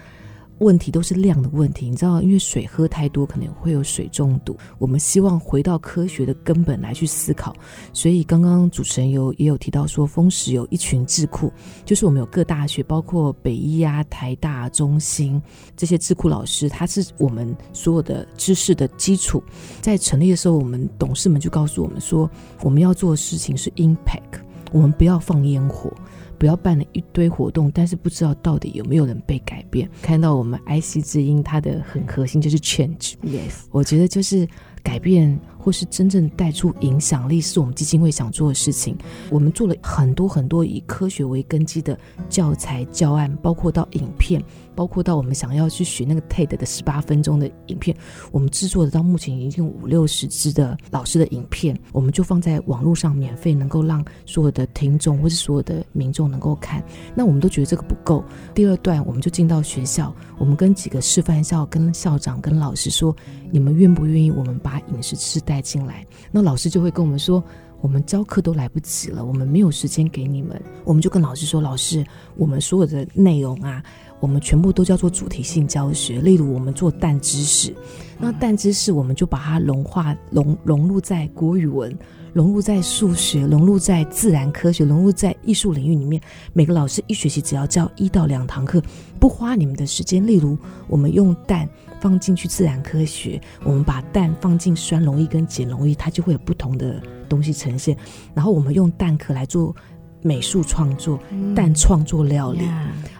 [0.60, 4.58] 问题都是量的问题，你知道，因为水喝太多可能会有水中毒。
[4.80, 7.56] 我们希望回到科学的根本来去思考，
[7.94, 11.52] 所以刚刚主持人有也有提到说，风食有一群智库，
[11.86, 15.42] 就是我们有各大学，包括北医啊、台大、中兴
[15.76, 19.44] 这些智库老师，他是我们所有的知识的基础。
[19.82, 22.30] 在成立的时候，我们董事们就告诉我们说，
[22.62, 24.42] 我们要做的事情是 impact，
[24.72, 25.92] 我们不要放烟火。
[26.38, 29.90] 不要办了一堆活动，但是不知道到底有没有人被改变。
[30.02, 33.14] 看到我们 IC 之音，它的很核心就是 change。
[33.24, 34.48] Yes，我觉得就是
[34.84, 38.98] 改变，或是真正带出影响力，是我们基金会想做的事情。
[39.30, 41.98] 我们做了很多很多以科学为根基的
[42.30, 44.44] 教材教案，包括到影片。
[44.78, 47.98] 包括到我们想要去学那个 TED 的十八分钟的影片，
[48.32, 56.84] 我们制作的到目前已经五六十支的老师的影片，我们就放在网络上免费，能够让所有的听众或是所有的民众能够看。
[57.16, 58.24] 那我们都觉得这个不够。
[58.54, 63.16] 第二段我们就进到学校，我们跟几个示范校、跟校长、跟老师说，
[63.50, 66.06] 你们愿不愿意我们把饮食知识带进来。
[66.32, 67.44] 那老师就会跟我们说，
[67.82, 70.62] 我们教课都来不及了，我们没有时间给你们。
[70.84, 73.84] 我们就跟老师说，老师，我们所有的内容啊，
[74.20, 76.20] 我们全部都叫做主题性教学。
[76.22, 77.76] 例如，我们做蛋知识，
[78.20, 81.96] 那蛋知识我们就把它融化融融入在国语文。
[82.34, 86.22] 融入在数学，融入在自然科学，融入在艺术领域里面。
[86.54, 88.80] 每个老师一学期只要教一到两堂课，
[89.20, 90.28] 不花你们的时间。
[90.28, 90.56] 例如，
[90.88, 91.68] 我们用蛋
[92.00, 97.96] 放进去自然科学，我们把蛋放进酸溶液跟碱溶液，它就会有不同的东西呈现。
[98.34, 99.76] 然后我们用蛋壳来做
[100.22, 101.20] 美术创作，
[101.56, 102.62] 蛋创作料理。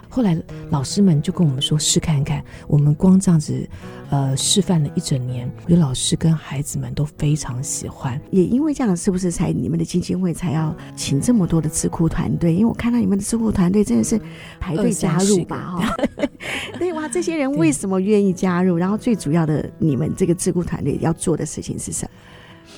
[0.08, 0.36] 后来
[0.70, 3.68] 老师们就跟我们说试看看，我们光这样子，
[4.10, 8.20] 呃，示范了一整年，有老师跟孩子们都非常喜欢。
[8.30, 12.52] 也因为这样，是不是才你们的基金会才要请这么多的智库团队？
[12.54, 14.20] 因为我看到你们的智库团队真的是
[14.58, 15.76] 排队加入吧？
[15.78, 15.96] 哈，
[16.78, 18.76] 对哇，这些人为什么愿意加入？
[18.76, 22.10] 然后最主要的，你们这个智库团队要做的事情是什么？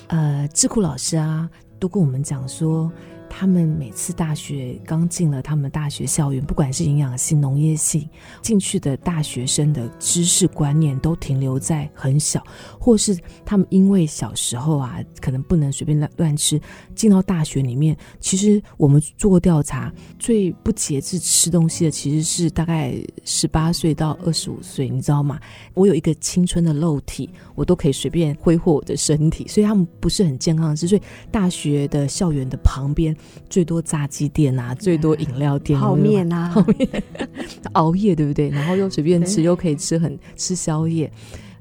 [0.09, 2.91] 呃，智库老师啊，都跟我们讲说。
[3.33, 8.07] 他们每次大学刚进了他们大学校园，不管是营养系、农业系
[8.43, 12.45] 进去的大学生的知识观念都停留在很小，
[12.79, 13.17] 或是
[13.47, 16.61] 他们因为小时候啊，可能不能随便乱乱吃，
[16.95, 25.41] 进到大学里面，其实我们做过调查，最不节制吃东西的其实是大概十八岁到二十五岁，你知道吗？
[25.73, 33.17] 我有一个青春的肉体，我都可以随便挥霍我的身体，所以他们不是很健康的，所以大学的校园的旁边。
[33.49, 36.89] 最多炸鸡店啊，最多饮料店、泡面啊， 泡面
[37.73, 38.49] 熬夜对不对？
[38.49, 41.11] 然后又随便吃，又可以吃很吃宵夜，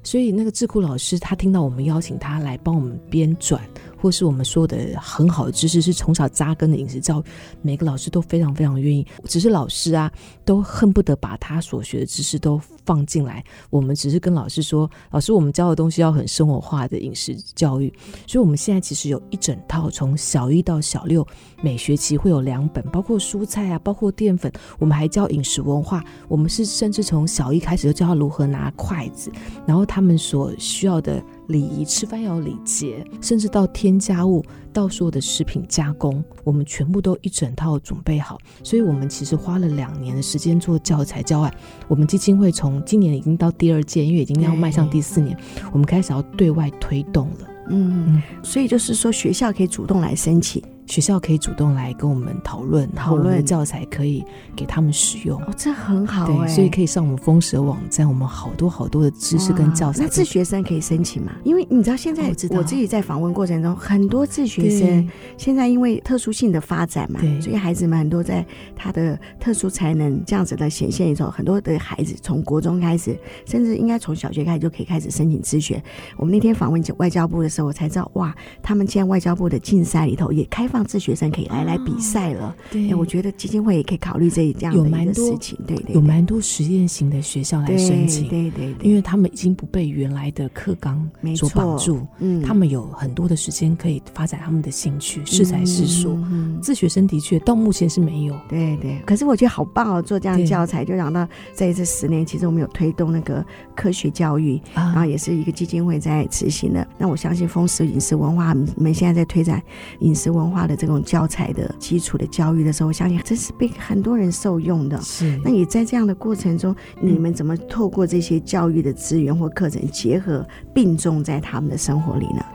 [0.04, 3.62] 所以那个智库老师他听到我们邀请他来帮我们编转。
[4.02, 7.24] 或是我们说的很好的知识，是从小扎根的饮食教育，
[7.62, 9.06] 每个老师都非常非常愿意。
[9.26, 10.12] 只是老师啊，
[10.46, 13.44] 都恨不得把他所学的知识都放进来。
[13.70, 17.94] 我们只是跟老师说，老师，我们教的东西要很生活化的饮食教育。
[18.26, 21.26] 所以，我们现在其实有一整套，从小一到小六，
[21.62, 24.52] 每学期会有两本，包括蔬菜啊，包括淀粉。
[24.80, 26.04] 我们还教饮食文化。
[26.28, 29.32] 我们是甚至从小一开始就教他如何拿筷子，
[29.66, 31.22] 然后他们所需要的。
[31.50, 38.38] 礼仪，吃饭要有礼节，甚至到添加物，到所有的食品加工，我们全部都一整套准备好。
[38.64, 41.54] 所以，我们其实花了两年的时间做教材教案。
[41.88, 45.36] 我们基金会从今年已经到第二届，因为已经要迈向第四年，
[45.72, 47.50] 我们开始要对外推动了。
[47.72, 50.64] 嗯，所以就是说，学校可以主动来申请。
[50.90, 54.26] 学校可以主动来跟我们讨论，讨论教材可以
[54.56, 55.40] 给他们使用。
[55.44, 60.02] 哦，这很好，对，所以可以上我们丰实的网站，我们好多好多的知识跟教材。
[60.02, 61.32] 那自学生可以申请吗？
[61.44, 68.44] 因为你知道现在我自己在访问过程中，很多自学生现在因为特殊性的发展嘛，所以孩子们很多在
[68.76, 75.82] 他的特殊才能这样子的显现的时候，很多的孩子从国中开始，甚至应该从小学开始就可以开始申请自学。
[76.18, 80.79] 我们那天访问外交部的时候，我才知道哇，他们现在外交部的竞赛里头也开放。
[80.80, 96.18] 让自学生可以来来比赛了，对，我觉得基金会也可以考虑这这样的一个事情，对对，有蛮多实验型的学校来申请，对对，因为他们已经不被原来的课纲所绑住，嗯，他们有很多的时间可以发展他们的兴趣，适才适所。
[96.62, 106.88] 自学生的确到目前是没有，对对，可是我觉得好棒哦，做这样的教材，就讲到在这十年，其实我们有推动那个科学教育，然后也是一个基金会在执行的。
[106.98, 109.62] 那我相信丰实饮食文化，我们现在在推展
[110.00, 115.02] 饮食文化的这种教材的基础的教育的时候，我相信这是被很多人受用的。
[115.02, 122.46] 是，那也在这样的过程中，你们怎么透过这些教育的资源或课程结合并重在他们的生活里呢？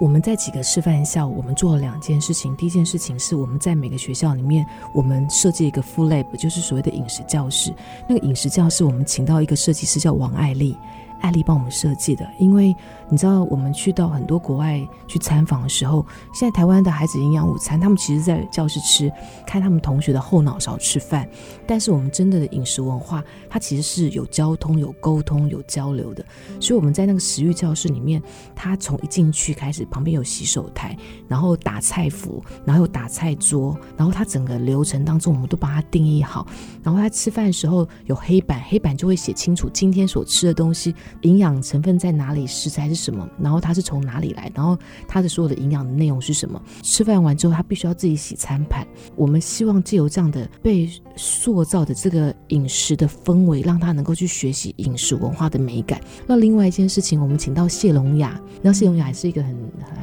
[0.00, 2.54] 我们在几个示范校，我们做了两件事情。
[2.56, 7.72] 第一件事情是我们在每个学校里面，我们设计一个 food lab，就是所谓的饮食教室。
[8.08, 10.76] 那个饮食教室，我们请到一个设计师叫王爱丽。
[11.20, 12.74] 爱丽帮我们设计的，因为
[13.10, 19.12] 你知道，我们去到很多国外去参访的时候，现在台湾的孩子营养午餐，他们其实在教室吃，
[19.46, 21.28] 看他们同学的后脑勺吃饭。
[21.66, 26.24] 但是我们真的的饮食文化，它其实是有交通、有沟通、有交流的。
[26.60, 28.22] 所以我们在那个食育教室里面，
[28.54, 30.96] 他从一进去开始，旁边有洗手台，
[31.28, 36.46] 然后打菜符，然后有打菜桌，然后他整个流程当中，我们都把它定义好。
[36.82, 40.94] 然后他吃饭的时候有黑板，黑板就会写清楚今天所吃的东西。
[41.20, 42.46] 营养成分在哪里？
[42.46, 43.28] 食材是什么？
[43.40, 44.50] 然后它是从哪里来？
[44.54, 44.78] 然后
[45.08, 46.60] 它的所有的营养的内容是什么？
[46.82, 48.86] 吃饭完之后，他必须要自己洗餐盘。
[49.16, 56.00] 我们希望借由这样的被塑造的这个饮食的氛围，让他能够去学习饮食文化的美感。
[56.26, 59.56] 那另外一件事情，我们请到谢龙雅，那谢龙雅也是一个很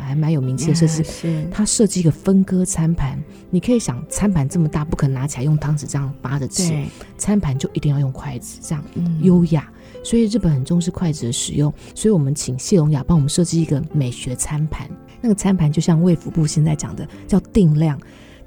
[0.04, 3.22] 还蛮有名气的设计师，他设计一个分割餐盘。
[3.50, 6.74] 你可以想，餐盘这么大，不可能拿起来用汤匙这样扒着吃，
[7.18, 8.84] 餐盘就一定要用筷子，这样
[9.22, 9.70] 优雅。
[10.04, 14.90] 所以日本很重视筷子的使用，所以我们请谢龙雅帮我们设计一个美学餐盘。
[15.22, 18.00] 那个餐盘就像卫福部现在讲的叫定量，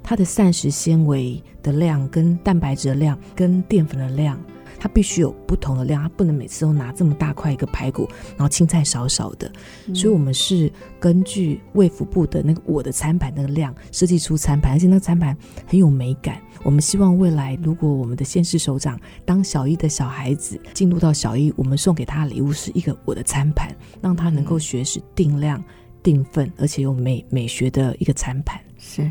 [0.03, 4.39] 它的膳食纤维的量跟蛋白质的量跟淀粉的量。
[4.79, 9.51] 它必须有不同的量，它不能每次都拿这么大块一个排骨，然后青菜少少的。
[9.87, 15.35] 嗯、所以，我们是根据卫福部的那个我的餐盘那个量设计出餐盘，而且那个餐盘
[15.67, 16.41] 很有美感。
[16.63, 25.63] 我们希望未来，如果我们的县市首长当小一的小孩子进入到小一，我们送给他的礼物是一个我的餐盘，让他能够学识定量、
[26.01, 28.59] 定份，而且有美美学的一个餐盘。
[28.77, 29.09] 是，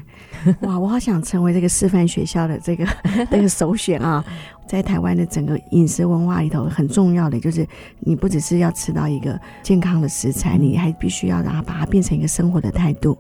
[0.61, 2.87] 哇，我好想成为这个示范学校的这个
[3.31, 4.25] 那个首选啊！
[4.67, 7.67] 在台湾的整个饮食文化里头，很重要的就是，
[8.01, 13.17] 你不只是要吃到一个健康的食材，你还必须要让它把它变成一个生活的态度。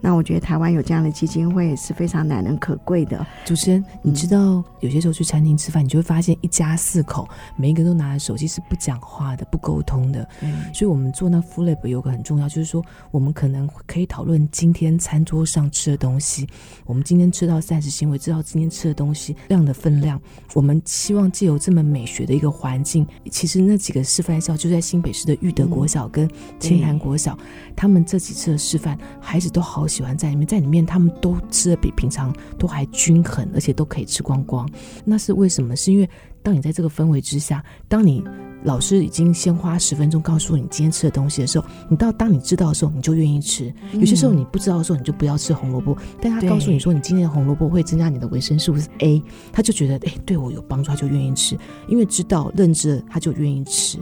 [0.00, 3.24] 那我觉得台湾有这样的基金会是非常难能可贵的。
[3.44, 10.28] 主持人，你知道有些时候去餐厅吃饭，你就会发现一家四口每一个都拿着手机是不讲话的、不沟通的。
[10.40, 16.44] 嗯，所以我们做那 Lab 有个很重要，就是说我们可能可以讨论今天餐桌上吃的东西，
[16.84, 20.20] 我们今天吃到膳食纤维，知道今天吃的东西量的分量，
[20.54, 20.82] 我们。
[20.88, 26.26] 希望借由这么美学的一个环境，其实那几个示范校就在新北市的育德国小跟
[26.58, 34.66] 清潭国小，嗯、他们这几次的示范，孩子都好喜欢在里面，在里面他们都吃的比平常都还均衡，而且都可以吃光光。
[35.04, 35.76] 那是为什么？
[35.76, 36.08] 是因为
[36.42, 38.24] 当你在这个氛围之下，当你。
[38.64, 43.72] 老师已经先花十分钟告诉你今天吃的东西的时候，你到当你知道的时候，你就愿意吃。
[43.92, 45.96] 有些时候你不知道的时候，你就不要吃红萝卜。
[46.20, 49.22] 但他告诉你说，你今天的红萝卜会增加你的维生素是 A，
[49.52, 51.56] 他就觉得哎，对我有帮助，他就愿意吃。
[51.86, 53.96] 因为知道认知了，他就愿意吃。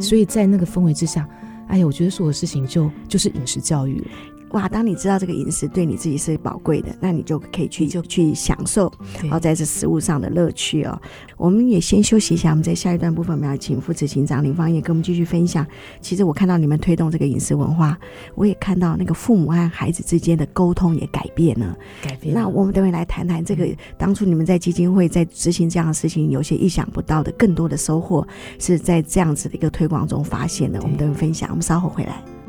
[0.00, 1.28] 所以在那个氛围之下，
[1.68, 4.06] 哎呀，我觉得所有事情就就是饮食教育了。
[4.52, 4.68] 哇！
[4.68, 11.00] 当你知道这个饮食对你自己是宝贵的，那你就可以去就去享受，然后在这食物上的乐趣哦。
[11.36, 15.66] 我们也先休息一下，我们在下一段部分，我们要请副执行长林芳也跟我们继续分享。
[16.00, 17.98] 其实我看到你们推动这个饮食文化，
[18.34, 22.34] 我也看到那个父母和孩子之间的沟通也改变了，改变。
[22.34, 28.26] 那我们等会来谈谈这个当初你们在基金会在执行这样的事情，有些意想不到的更多的收获
[28.58, 30.80] 是在这样子的一个推广中发现的。
[30.82, 32.41] 我们等会分享，我们稍后回来。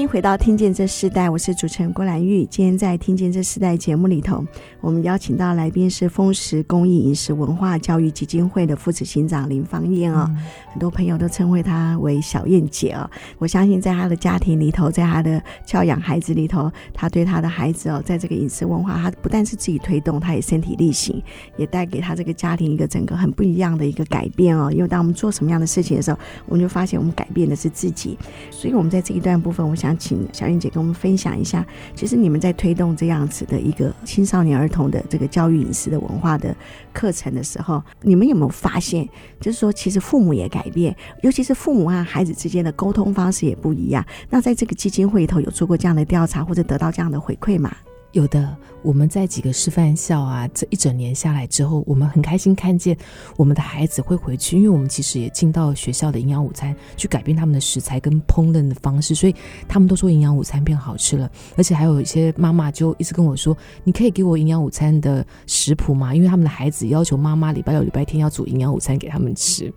[0.00, 2.46] 欢迎回到《听见这世代》，我是主持人郭兰玉。
[2.46, 4.42] 今天在《听见这世代》节目里头，
[4.80, 10.24] 我们邀请到来宾是丰实公益饮食文化教育基金会的副执行长林芳燕哦。
[10.30, 10.36] 嗯、
[10.70, 13.10] 很多朋友都称呼她为小燕姐哦。
[13.36, 21.22] 我相信在她的家庭里头，在她的教养孩子里头，她对她的孩子哦，在这个饮食文化，她不但是自己推动，她也身体力行，
[21.58, 24.72] 也带给她这个家庭一个整个很不一样的一个改变哦。
[24.72, 28.16] 因为当我们做什么样的事情的时候，我们就发现我们改变的是自己。
[28.50, 29.76] 所以，我们在这一段部分，我。
[29.80, 36.54] 想请小燕姐跟我们分享一下，其实你们在推动这样子的一个青少年儿童的这个教育饮食的文化的
[36.92, 39.08] 课程的时候，你们有没有发现，
[39.40, 44.04] 就是说，其实父母也改变，尤其是父母和孩子之间的沟通方式也不一样。
[44.28, 47.74] 那在这个基金会里头有做过这样的调查，或者得到这样的回馈吗？
[48.12, 52.96] 有的，我们在几个示范校啊，这一整年下来之后，我们很开心看见
[53.36, 59.34] 我们的孩子会回去，因为我们其实也进到学校的营养午餐去改变他们的食材跟烹饪的方式，所以
[59.68, 69.72] 他们都说营养午餐变好吃了，而且还有一些妈妈就一直跟我说：“你可以给我营养午餐的食谱吗？”因为他们的孩子要求妈妈礼拜六、礼拜天要煮营养午餐给他们吃，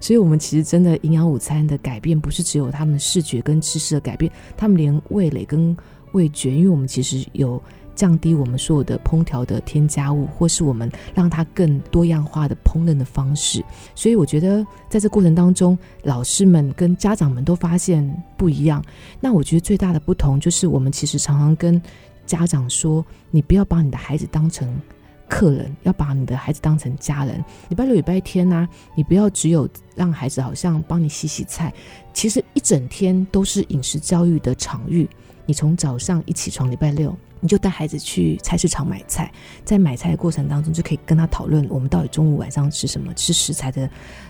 [0.00, 5.76] 所以我们其实真的营养午餐的改变不是只有他们视觉跟知识的改变，他们连味蕾跟
[6.16, 7.62] 味觉，因为我们其实有
[7.94, 13.64] 降低我们所有的烹调的添加物，或是我们让它更多样化的烹饪的方式。
[13.94, 18.02] 所以我觉得在这过程当中，老师们跟家长们都发现
[18.36, 18.84] 不一样。
[19.20, 21.80] 那我觉得最大的不同就是，我们其实常常跟
[22.26, 24.68] 家长说：你不要把你的孩子当成
[25.28, 27.42] 客人，要把你的孩子当成家人。
[27.68, 31.72] 礼拜六、礼拜天呢、你不要只有让孩子好像帮你洗洗菜，
[32.12, 35.08] 其实一整天都是饮食教育的场域。
[35.46, 39.30] 你从早上一起床，礼拜六你就带孩子去菜市场买菜，
[39.64, 43.88] 在买菜的过程当中就可以跟他讨论，我们到底中午晚上吃什么，吃食材的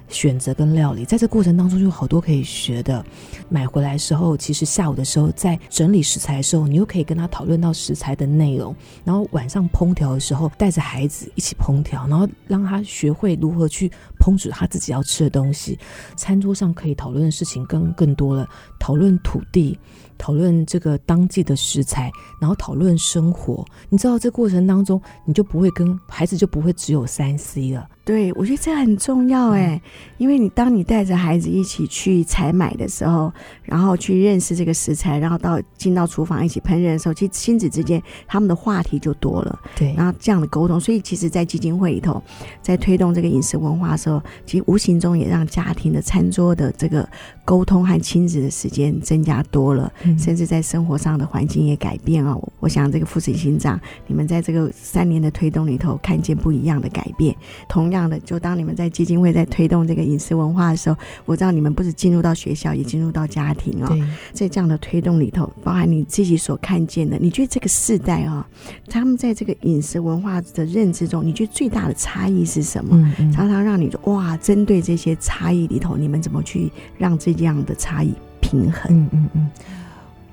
[0.08, 3.04] 选择跟料理，在这过程当中有好多可以学的。
[3.48, 8.74] 买回来的时候，其实下午的时候在整理食材的时候，你又可以跟他讨论到食材的内容。
[9.04, 15.78] 然后晚上烹调的时候，带着孩子一起烹调，然后让他学会如何去烹煮他自己要吃的东西。
[16.16, 18.46] 餐桌上可以讨论的事情更更多了，
[18.80, 19.78] 讨论土地，
[20.18, 23.64] 讨论这个当季的食材，然后讨论生活。
[23.88, 27.88] 你知道这过程当中，你就不会跟孩子就不会只有三 C 了。
[28.04, 33.32] 对，我觉得这很重要哎，嗯、因为你当你带着孩子一起去采买的时候，
[33.64, 39.58] 然后去认识这个食材，然后到进到厨房一起烹饪的时候，其实亲子之间他们的话题就多了。
[39.74, 42.22] 对，然后这样的沟通，所以其实，在基金会里头，
[42.62, 47.08] 在推动这个饮食文化的时候，其实无形中也让家庭的餐桌的这个
[47.46, 52.42] 沟通和亲子的时间增加多了，嗯、甚至在生活上的环境也改变哦。
[52.58, 57.34] 我想这个副执行长，你们在这个三年的推动里头，看见不一样的改变，
[57.68, 58.10] 同样。
[58.10, 63.96] 的，就当你们在基金会在推动这个饮食文化的时候，我知道你们不止进入到学校，也进入到家庭哦。
[64.32, 68.46] 在这样的推动里头，包含你自己所看见的，你觉得这个世代啊，
[68.88, 72.96] 他们在这个饮食文化的认知中，你觉得最大的差异是什么？
[72.96, 78.86] 嗯嗯，常常让你哇，针对这些差异里头，你们怎么去让这样的差异平衡？
[78.90, 79.50] 嗯嗯嗯，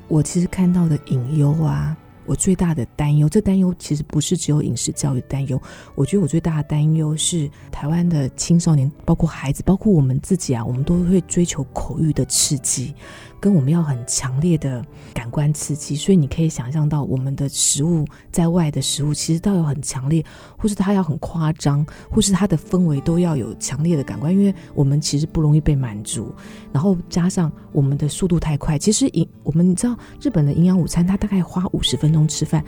[0.08, 1.96] 我其实看到的隐忧啊。
[2.26, 5.62] 我最大的担忧，这担忧其实不是只有饮食教育担忧。
[5.94, 12.96] 我觉得我最大的担忧是台湾的青少年，包括孩子，包括我们自己啊，我们都会追求口欲的刺激。
[13.44, 14.82] 跟我们要很强烈的
[15.14, 20.24] 感官刺激，所以你可以想象到我们的食物在外的食物，其实都有很强烈，
[20.58, 26.34] 或是它要很夸张，或是它的氛围都要有强烈的感官，因为我们其实不容易被满足。
[26.72, 32.64] 然后加上我们的速度太快，其实营我们你知道日本的营养午餐，它大概花五十分钟吃饭。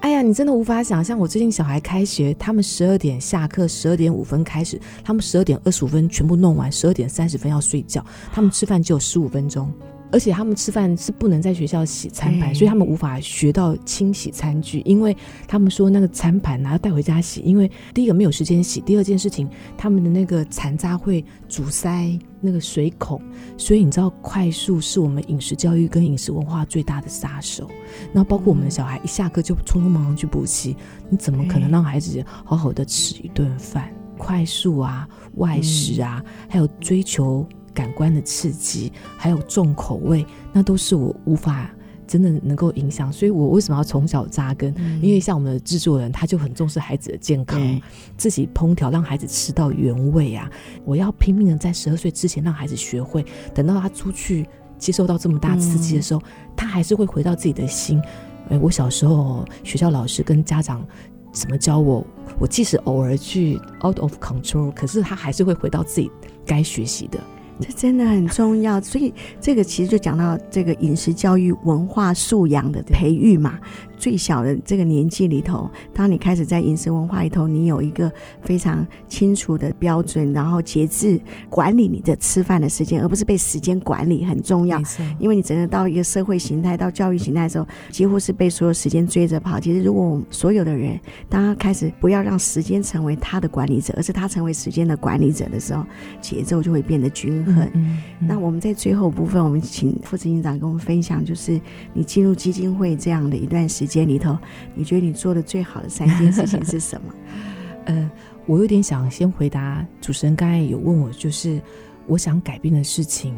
[0.00, 9.72] 哎呀，你真的无法想象，我最近小孩开学，他们十二点下课，十二点五分开始，他们十二点二十五分全部弄完，十二点三十分要睡觉，他们吃饭只有十五分钟。
[10.12, 23.20] 而且他们吃饭是不能在学校洗餐盘，所以他们无法学到清洗餐具，因为他们说那个餐盘拿带回家洗，因为第一个没有时间洗，第二件事情他们的那个残渣会阻塞那个水孔，
[23.56, 27.70] 所以你知道快速是我们饮食教育跟饮食文化最大的杀手。
[28.12, 30.76] 然后包括我们的小孩一下课就匆匆忙忙去补习，
[31.08, 33.92] 你怎么可能让孩子好好的吃一顿饭？
[34.18, 37.48] 快速啊，外食啊，还有追求。
[37.74, 41.70] 感官的刺激，还有重口味，那都是我无法
[42.06, 43.12] 真的能够影响。
[43.12, 44.74] 所以我为什么要从小扎根？
[44.76, 47.80] 嗯、因为像我们的制作人，他就很重视孩子的健康，嗯、
[48.16, 50.50] 自己烹调让孩子吃到原味啊。
[50.84, 54.46] 我要拼命的在十二岁之前让孩子学会，等到他出去
[54.78, 56.24] 接受到这么大刺激的时候，嗯、
[56.56, 58.02] 他还是会回到自己的心。
[58.48, 60.84] 哎，我小时候学校老师跟家长
[61.30, 62.04] 怎么教我，
[62.40, 66.10] 我即使偶尔去 out of control，可是他还是会回到自己
[66.44, 67.20] 该学习的。
[67.60, 73.58] 这真的很重要，所以这个其实就讲到这个饮食教育文化素养的培育嘛。
[74.00, 78.10] 最小的这个年纪里头，当你开始在饮食文化里头，你有一个
[78.42, 81.20] 非常清楚的标准，然后节制
[81.50, 84.80] 管理你的吃饭的时间，而不是被时间管理，很重要。
[85.18, 89.60] 因为你整个到一个社会形态、到教育形态的时候，几乎是被所有时间追着跑。
[89.60, 90.98] 其实，如果我们所有的人，
[91.28, 95.84] 当他开始不要让时间成为他的管理者，而是他成为时间的管理者的时候，
[96.22, 97.56] 节奏就会变得均衡。
[97.56, 101.60] 嗯嗯嗯、那我们在最后部分，我们请副执行长跟我们分享，就是
[101.92, 104.08] 你进入基金会这样的一段时间。
[104.08, 104.36] 里头，
[104.74, 107.14] 你觉得你做的最好的三件事情是什么？
[107.86, 108.10] 呃，
[108.46, 111.60] 我有点想先回答主持人刚才有问我，就是
[112.06, 113.34] 我想改变的事情。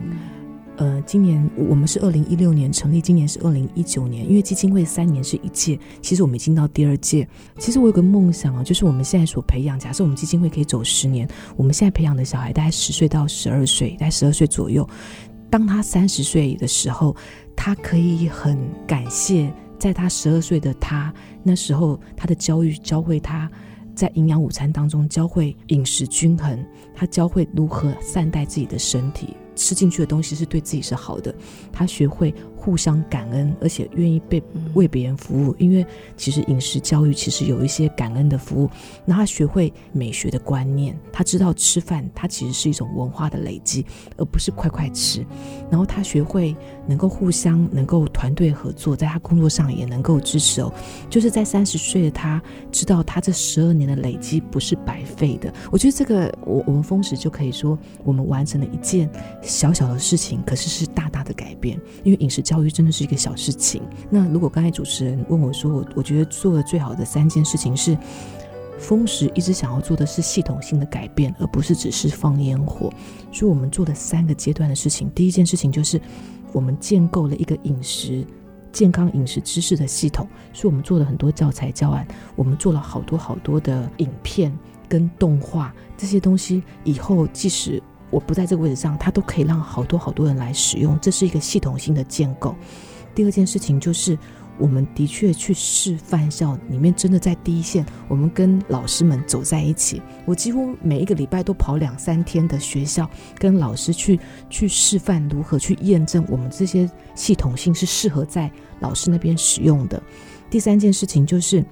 [0.77, 7.29] 呃，今年我们是二零一六年成立，今年是二零一九年，因为基金会三年是一届，其实我们已经到第二届。
[7.59, 14.89] 其实我有个梦想啊，就是我们现在所培养，假设我们基金会可以走十年，我们现在培养的小孩大概十岁到十二岁，大概十二岁左右，
[15.51, 17.15] 当他三十岁的时候，
[17.55, 19.53] 他可以很感谢。
[19.83, 21.13] 在他十二岁的他
[21.43, 23.51] 那时候，他的教育教会他
[23.97, 26.65] 在营养午餐当中教会饮食均衡，
[26.95, 31.35] 他教会如何善待自己的身体，吃进去的东西是对自己是好的，
[31.73, 32.33] 他学会。
[32.63, 34.41] 互相感恩，而且愿意被
[34.75, 35.85] 为别人服务，因为
[36.17, 38.71] 其实饮食教育其实有一些感恩的服务。
[39.05, 43.85] 然后他学会美学的观念，他知道吃饭它其实是一种文化的累积，
[44.17, 45.27] 而不是快快吃。
[45.69, 46.55] 然后他学会
[46.87, 50.73] 能够互相能够团队合作，在他工作上也能够支持哦。
[51.11, 52.41] 就是在三十岁的他
[52.71, 55.53] 知道他这十二年的累积不是白费的。
[55.73, 59.11] 我觉得这个我我们丰食就可以说我们完成了一件
[59.43, 62.63] 小小的事情，可是是大大的改变，因为饮食教。
[62.65, 63.83] 育真的是一个小事情。
[64.09, 67.99] 那如果刚才主持人问我说，我我觉得做的最好的三件事情是，
[68.79, 72.93] 丰食一直想要做的是系统性的改变，而不是只是放烟火。
[73.33, 75.11] 所以我们做的三个阶段的事情。
[75.15, 76.01] 第一件事情就是，
[76.53, 78.25] 我们建构了一个饮食
[78.71, 84.57] 健康饮食知识的系统，所以我们做了很多教材教案，我们做了好多好多的影片
[84.89, 87.83] 跟动画这些东西，以后即使
[88.13, 92.55] 我不在这个位置上，它都可以让好多好多人来使用，这是一个系统性的建构。
[93.15, 94.19] 第二件事情就是，
[94.59, 100.01] 我们的确去示范校里面，真的在第一线，我们跟老师们走在一起。
[100.27, 103.09] 我几乎每一个礼拜都跑两三天的学校，
[103.39, 110.03] 跟老师去去示范如何去验证我们这些系统性是适合在老师那边使用的。
[110.51, 111.65] 第三件事情就是，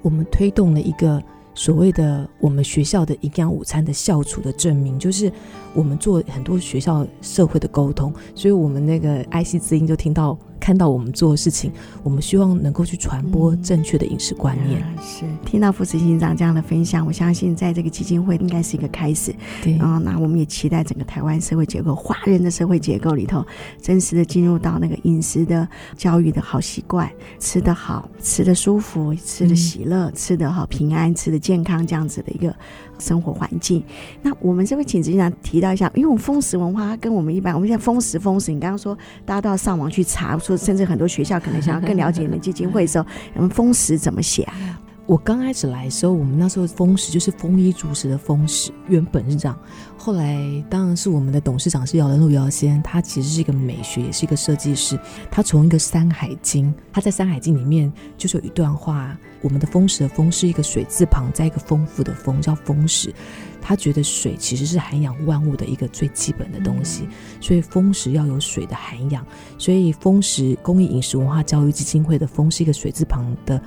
[0.00, 1.20] 我们推动了一个。
[1.60, 5.30] 所谓的我们学校的营养午餐的校厨的证明，就是
[5.74, 10.38] 我们做很多学校社会的沟通，所以我们那个 IC 之音就听到。
[10.60, 14.80] 看到我们做的事情，我们希望能够去传播正确的饮食观念。
[14.82, 19.34] 嗯、是听到副执行长这样的分享，我相信在这个基金会应该是一个开始。
[19.62, 23.44] 对，然后那我们也期待整个台湾社会结构、华人的社会结构里头，
[23.80, 32.54] 真实的进入到那个饮食的教育的好习惯，吃得好，吃得舒服，吃得喜乐，嗯、吃得好平安，吃得健康这样子的一个。
[33.00, 33.82] 生活环境，
[34.22, 44.78] 那我们这边请执行长提到一下，因为我们风食文化它跟我们一般，我们现在风食风食，你刚刚说大家都要上网去查，说甚至很多学校可能想要更了解你们基金会的时候， 我们风食怎么写啊？
[45.10, 49.58] 我刚开始来的时候，我们那时候丰食就是丰衣足食的丰食，原本是这样。
[49.98, 50.40] 后来
[50.70, 54.96] 当然是我们的董事长是姚仁禄姚先，他其实是一个美学，也是一个设计师。
[55.28, 63.12] 他从一个《山海经》，他在《山海经》里面就是有一段话，我们的丰食的丰是一个水字旁，在一个丰富的丰，叫丰食。
[63.60, 67.08] 他觉得水其实是涵养万物的一个最基本的东西，
[67.40, 69.26] 所以丰食要有水的涵养。
[69.58, 73.60] 所以丰食公益饮食文化教育基金会的丰是一个水字旁的。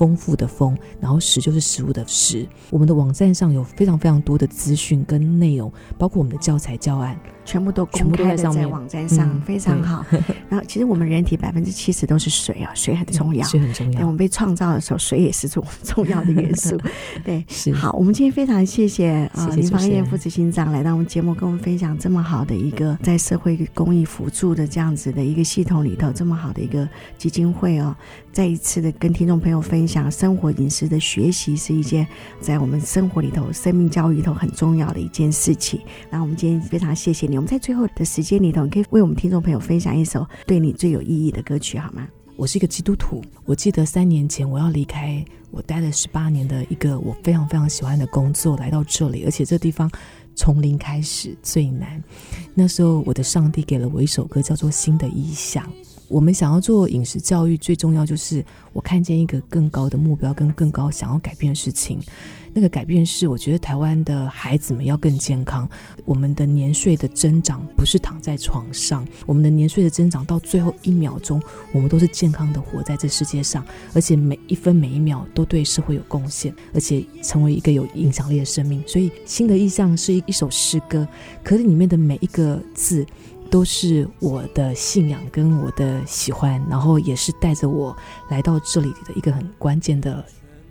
[0.00, 2.48] 丰富的丰，然后食就是食物的食。
[2.70, 7.20] 我们的网站上有非常非常多的资讯跟内容，包括我们的教材教案。
[7.50, 10.06] 全部都公开的在网站上，嗯、非常好。
[10.48, 14.02] 然后，其实我们人体百分之七十都是水啊，水很重要，水很重要。
[14.02, 16.78] 我们被创造的时候，水也是重重要的元素。
[17.24, 17.90] 对，是好。
[17.94, 26.88] 我们今天非常谢谢啊，林芳艳副执行长来到我们节目，跟我们分享这么好的一个在社会公益辅助的这样子的一个系统里头，这么好的一个
[27.18, 27.96] 基金会哦。
[28.32, 32.06] 再一次的跟听众朋友分享，生活饮食的学习是一件
[32.40, 35.80] 在我们生活里头、生命教育里头很重要的一件事情。
[36.10, 37.39] 那我们今天非常谢谢你。
[37.40, 42.06] 我们在最后的时间里头，可以为我们听众朋友分享一首对你最有意义的歌曲，好吗？
[42.36, 49.90] 我是一个基督徒，我记得三年前我要离开我待了十八年的一个我非常非常喜欢的工作，来到这里，而且这地方
[50.34, 52.04] 从零开始最难。
[52.52, 55.64] 那时候我的上帝给了我一首歌，叫做《新的意象》。
[56.10, 62.00] 我们想要做饮食教育，最重要就是我看见一个更高的目标，跟更高想要改变的事情。
[62.52, 65.68] 那个改变是，我觉得台湾的孩子们要更健康。
[66.04, 71.40] 我们的年岁的增长不是躺在床上，我们的年岁的增长到最后一秒钟，
[71.70, 78.82] 我们都是健康的活在这世界上，而且每一分每一秒都对社会有贡献，而且成为一个有影响力的生命。
[78.84, 81.06] 所以，新的意象是一一首诗歌，
[81.44, 83.06] 可是里面的每一个字。
[83.50, 87.96] 都是我的信仰跟我的喜欢，然后也是带着我
[88.28, 90.24] 来到这里的一个很关键的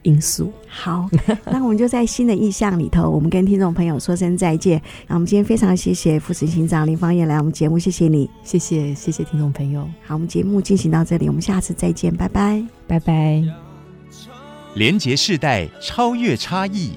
[0.04, 0.52] 因素。
[0.68, 1.10] 好，
[1.46, 4.82] 那我们就在新的意象里头，我们跟听众朋友说声再见。
[5.08, 9.82] 那我们今天非常谢谢副执行长林芳艳来我们节目，谢谢你，谢谢谢谢听众朋友。
[10.06, 13.44] 好，我们节目进行到这里，我们下次再见，拜拜，拜拜。
[14.76, 16.92] 连结世代，超越差异，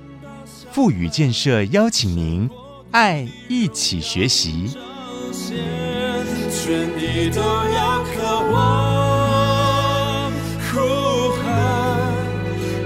[0.71, 2.49] 富予建设邀请您，
[2.93, 4.77] 爱一起学习。
[5.33, 8.13] 全地都要渴
[8.53, 8.55] 望
[10.71, 10.75] 呼
[11.41, 11.43] 喊，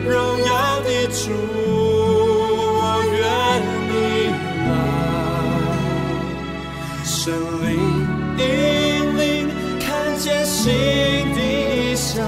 [0.06, 1.32] 荣耀的主，
[2.78, 2.80] 我
[3.12, 3.14] 愿
[3.90, 3.94] 你
[4.64, 4.70] 来，
[7.04, 7.14] 圣
[7.62, 7.66] 灵
[8.38, 8.42] 引
[9.18, 9.20] 领，
[9.80, 10.62] 看见新
[11.34, 11.38] 的
[11.96, 12.24] 想，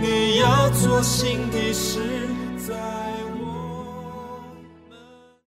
[0.00, 1.98] 你要做新的事。